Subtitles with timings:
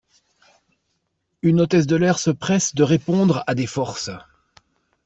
[1.43, 4.09] Une hôtesse de l'air se presse de répondre à des forces.